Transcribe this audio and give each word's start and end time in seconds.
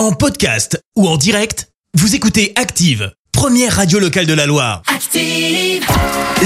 En 0.00 0.12
podcast 0.12 0.82
ou 0.96 1.06
en 1.06 1.18
direct, 1.18 1.68
vous 1.92 2.14
écoutez 2.14 2.54
Active, 2.56 3.12
première 3.32 3.76
radio 3.76 3.98
locale 3.98 4.24
de 4.24 4.32
la 4.32 4.46
Loire. 4.46 4.80
Active. 4.86 5.84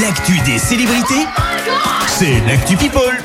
L'actu 0.02 0.40
des 0.40 0.58
célébrités, 0.58 1.24
c'est 2.08 2.40
l'actu 2.48 2.76
People. 2.76 3.16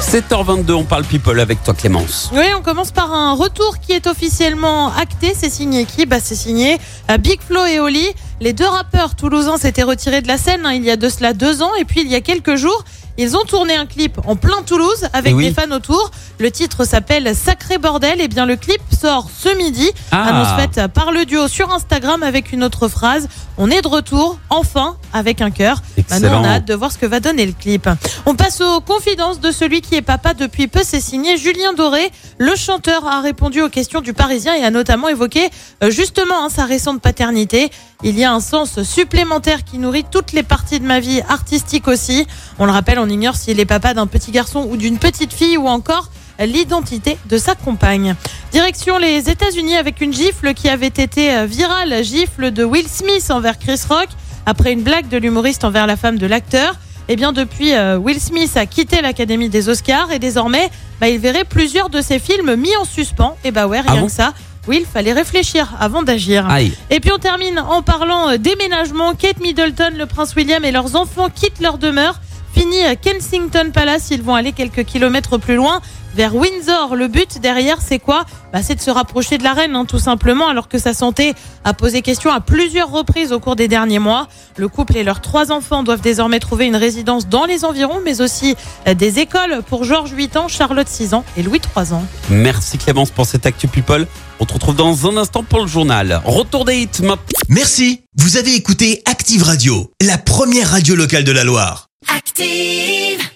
7h22, 0.00 0.72
on 0.72 0.82
parle 0.82 1.04
people 1.04 1.38
avec 1.38 1.62
toi 1.62 1.72
Clémence. 1.72 2.30
Oui, 2.32 2.46
on 2.56 2.62
commence 2.62 2.90
par 2.90 3.12
un 3.12 3.34
retour 3.34 3.78
qui 3.78 3.92
est 3.92 4.08
officiellement 4.08 4.92
acté. 4.92 5.34
C'est 5.36 5.50
signé 5.50 5.84
qui? 5.84 6.04
Bah, 6.04 6.18
C'est 6.20 6.34
signé 6.34 6.78
euh, 7.08 7.18
Big 7.18 7.40
Flo 7.40 7.64
et 7.64 7.78
Oli. 7.78 8.08
Les 8.40 8.52
deux 8.52 8.66
rappeurs 8.66 9.14
toulousains 9.14 9.56
s'étaient 9.56 9.84
retirés 9.84 10.20
de 10.20 10.26
la 10.26 10.36
scène 10.36 10.66
hein, 10.66 10.72
il 10.72 10.82
y 10.82 10.90
a 10.90 10.96
de 10.96 11.08
cela 11.08 11.32
deux 11.32 11.62
ans. 11.62 11.74
Et 11.76 11.84
puis 11.84 12.00
il 12.00 12.08
y 12.08 12.16
a 12.16 12.20
quelques 12.20 12.56
jours, 12.56 12.84
ils 13.18 13.36
ont 13.36 13.44
tourné 13.44 13.74
un 13.76 13.86
clip 13.86 14.18
en 14.26 14.36
plein 14.36 14.62
Toulouse 14.66 15.06
avec 15.12 15.32
Eh 15.32 15.34
oui. 15.34 15.48
des 15.48 15.54
fans 15.54 15.70
autour. 15.74 16.10
Le 16.38 16.50
titre 16.50 16.84
s'appelle 16.84 17.34
Sacré 17.34 17.78
Bordel. 17.78 18.20
Et 18.20 18.28
bien 18.28 18.46
le 18.46 18.56
clip 18.56 18.80
sort 18.98 19.28
ce 19.36 19.48
midi. 19.56 19.90
Ah. 20.10 20.24
Annonce 20.24 20.60
faite 20.60 20.86
par 20.92 21.12
le 21.12 21.24
duo 21.24 21.48
sur 21.48 21.72
Instagram 21.72 22.22
avec 22.22 22.52
une 22.52 22.62
autre 22.64 22.88
phrase. 22.88 23.28
On 23.58 23.70
est 23.70 23.80
de 23.82 23.88
retour, 23.88 24.38
enfin, 24.50 24.96
avec 25.12 25.40
un 25.40 25.50
cœur. 25.50 25.82
Maintenant, 26.10 26.42
on 26.42 26.44
a 26.44 26.48
hâte 26.56 26.66
de 26.66 26.74
voir 26.74 26.92
ce 26.92 26.98
que 26.98 27.06
va 27.06 27.20
donner 27.20 27.46
le 27.46 27.52
clip. 27.52 27.88
On 28.26 28.34
passe 28.34 28.60
aux 28.60 28.80
confidences 28.80 29.40
de 29.40 29.50
celui 29.50 29.80
qui 29.80 29.94
est 29.94 30.02
papa 30.02 30.34
depuis 30.34 30.66
peu. 30.68 30.80
C'est 30.84 31.00
signé 31.00 31.36
Julien 31.38 31.72
Doré. 31.72 32.10
Le 32.38 32.54
chanteur 32.54 33.06
a 33.06 33.20
répondu 33.22 33.62
aux 33.62 33.68
questions 33.70 34.00
du 34.02 34.12
Parisien 34.12 34.54
et 34.54 34.62
a 34.64 34.70
notamment 34.70 35.08
évoqué 35.08 35.48
euh, 35.82 35.90
justement 35.90 36.44
hein, 36.44 36.48
sa 36.50 36.64
récente 36.64 37.00
paternité. 37.00 37.70
Il 38.02 38.18
y 38.18 38.24
a 38.24 38.32
un 38.32 38.40
sens 38.40 38.82
supplémentaire 38.82 39.64
qui 39.64 39.78
nourrit 39.78 40.04
toutes 40.10 40.32
les 40.32 40.42
parties 40.42 40.80
de 40.80 40.84
ma 40.86 41.00
vie 41.00 41.22
artistique 41.28 41.88
aussi. 41.88 42.26
On 42.58 42.66
le 42.66 42.72
rappelle, 42.72 42.98
on 42.98 43.08
ignore 43.08 43.36
s'il 43.36 43.58
est 43.58 43.64
papa 43.64 43.94
d'un 43.94 44.06
petit 44.06 44.30
garçon 44.30 44.66
ou 44.70 44.76
d'une 44.76 44.98
petite 44.98 45.32
fille 45.32 45.56
ou 45.56 45.66
encore 45.66 46.10
l'identité 46.38 47.16
de 47.30 47.38
sa 47.38 47.54
compagne. 47.54 48.14
Direction 48.52 48.98
les 48.98 49.30
États-Unis 49.30 49.76
avec 49.76 50.00
une 50.02 50.12
gifle 50.12 50.52
qui 50.52 50.68
avait 50.68 50.86
été 50.86 51.34
euh, 51.34 51.46
virale, 51.46 52.04
gifle 52.04 52.50
de 52.50 52.64
Will 52.64 52.86
Smith 52.88 53.30
envers 53.30 53.58
Chris 53.58 53.80
Rock 53.88 54.08
après 54.44 54.72
une 54.72 54.82
blague 54.82 55.08
de 55.08 55.16
l'humoriste 55.16 55.64
envers 55.64 55.86
la 55.86 55.96
femme 55.96 56.18
de 56.18 56.26
l'acteur. 56.26 56.74
Eh 57.08 57.16
bien, 57.16 57.32
depuis, 57.32 57.72
euh, 57.72 57.96
Will 57.96 58.20
Smith 58.20 58.56
a 58.56 58.66
quitté 58.66 59.00
l'Académie 59.00 59.48
des 59.48 59.68
Oscars 59.68 60.10
et 60.12 60.18
désormais, 60.18 60.70
bah, 61.00 61.08
il 61.08 61.18
verrait 61.20 61.44
plusieurs 61.44 61.88
de 61.88 62.00
ses 62.00 62.18
films 62.18 62.56
mis 62.56 62.76
en 62.76 62.84
suspens. 62.84 63.36
Et 63.44 63.52
bah 63.52 63.66
ouais, 63.68 63.80
rien 63.80 63.92
Ah 63.96 64.00
bon 64.00 64.06
que 64.06 64.12
ça. 64.12 64.34
Will, 64.66 64.84
fallait 64.84 65.12
réfléchir 65.12 65.74
avant 65.80 66.02
d'agir. 66.02 66.48
Aïe. 66.48 66.72
Et 66.90 67.00
puis 67.00 67.10
on 67.12 67.18
termine 67.18 67.58
en 67.58 67.82
parlant 67.82 68.30
euh, 68.30 68.36
déménagement. 68.36 69.14
Kate 69.14 69.40
Middleton, 69.40 69.92
le 69.96 70.06
prince 70.06 70.34
William 70.34 70.64
et 70.64 70.72
leurs 70.72 70.96
enfants 70.96 71.28
quittent 71.28 71.60
leur 71.60 71.78
demeure. 71.78 72.20
Fini 72.56 72.82
à 72.84 72.96
Kensington 72.96 73.70
Palace, 73.70 74.08
ils 74.10 74.22
vont 74.22 74.34
aller 74.34 74.52
quelques 74.52 74.84
kilomètres 74.84 75.36
plus 75.36 75.56
loin 75.56 75.82
vers 76.14 76.34
Windsor. 76.34 76.96
Le 76.96 77.06
but 77.06 77.38
derrière, 77.38 77.82
c'est 77.82 77.98
quoi? 77.98 78.24
Bah, 78.50 78.62
C'est 78.62 78.76
de 78.76 78.80
se 78.80 78.90
rapprocher 78.90 79.36
de 79.36 79.44
la 79.44 79.52
reine, 79.52 79.76
hein, 79.76 79.84
tout 79.84 79.98
simplement, 79.98 80.48
alors 80.48 80.66
que 80.66 80.78
sa 80.78 80.94
santé 80.94 81.34
a 81.64 81.74
posé 81.74 82.00
question 82.00 82.32
à 82.32 82.40
plusieurs 82.40 82.90
reprises 82.90 83.30
au 83.30 83.40
cours 83.40 83.56
des 83.56 83.68
derniers 83.68 83.98
mois. 83.98 84.26
Le 84.56 84.68
couple 84.68 84.96
et 84.96 85.04
leurs 85.04 85.20
trois 85.20 85.52
enfants 85.52 85.82
doivent 85.82 86.00
désormais 86.00 86.38
trouver 86.38 86.64
une 86.64 86.76
résidence 86.76 87.28
dans 87.28 87.44
les 87.44 87.66
environs, 87.66 88.00
mais 88.02 88.22
aussi 88.22 88.56
euh, 88.88 88.94
des 88.94 89.18
écoles 89.18 89.60
pour 89.68 89.84
Georges 89.84 90.12
8 90.12 90.38
ans, 90.38 90.48
Charlotte 90.48 90.88
6 90.88 91.12
ans 91.12 91.26
et 91.36 91.42
Louis 91.42 91.60
3 91.60 91.92
ans. 91.92 92.06
Merci 92.30 92.78
Clémence 92.78 93.10
pour 93.10 93.26
cette 93.26 93.44
actu 93.44 93.68
people. 93.68 94.06
On 94.40 94.46
te 94.46 94.54
retrouve 94.54 94.76
dans 94.76 95.06
un 95.10 95.18
instant 95.18 95.42
pour 95.42 95.60
le 95.60 95.66
journal. 95.66 96.22
Retour 96.24 96.64
des 96.64 96.78
hits. 96.78 97.02
Merci, 97.50 98.00
vous 98.16 98.38
avez 98.38 98.54
écouté 98.54 99.02
Active 99.04 99.42
Radio, 99.42 99.92
la 100.00 100.16
première 100.16 100.70
radio 100.70 100.94
locale 100.94 101.24
de 101.24 101.32
la 101.32 101.44
Loire. 101.44 101.88
Active. 102.08 103.30